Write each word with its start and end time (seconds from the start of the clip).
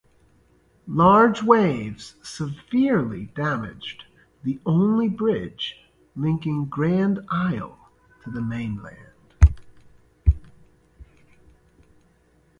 Large 0.87 1.43
waves 1.43 2.15
severely 2.23 3.25
damaged 3.35 4.03
the 4.43 4.59
only 4.65 5.07
bridge 5.07 5.75
linking 6.15 6.65
Grand 6.65 7.19
Isle 7.29 7.77
to 8.23 8.31
the 8.31 8.41
mainland. 8.41 9.35